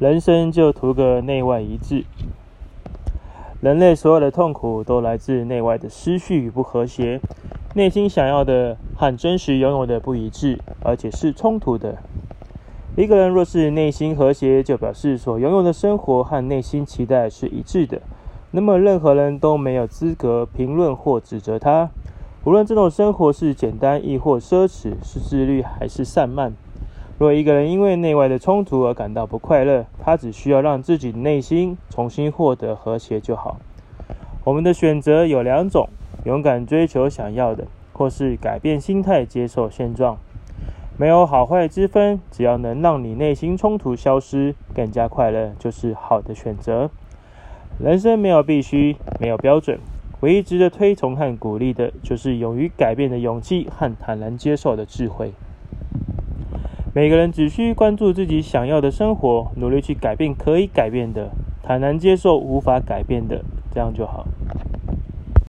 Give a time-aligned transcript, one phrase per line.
[0.00, 2.06] 人生就图个内外一致。
[3.60, 7.20] 人类所有的痛苦都来自内外的失序与不和谐，
[7.74, 11.98] 内心想要的和真实拥有的不一致，而且是冲突的。
[12.96, 18.00] 一个人若是内心和谐，就表示所拥有的生活和内心期待是一致的。
[18.52, 21.90] 那么，任何人都没有资格评论或指责他。
[22.44, 26.54] 无论这种生活是简单亦或奢侈，是自律还是散漫。
[27.20, 33.58] 若一个人因为内外的冲突而感到不快乐，他只需要让自己内心重新获得和谐就好。
[34.42, 35.90] 我们的选择有两种：
[36.24, 40.16] 勇敢追求想要的，或是改变心态接受现状。
[40.96, 46.88] 没有好坏之分，只要能让你内心冲突消失，更加快乐，就是好的选择。
[47.78, 49.78] 人生没有必须，没有标准，
[50.20, 55.34] 唯一值得推崇和鼓励的，就是勇于改变的勇气和坦然接受的智慧。
[56.92, 61.30] 每个人只需关注自己想要的生活，努力去改变可以改变的，
[61.62, 64.26] 坦然接受无法改变的，这样就好。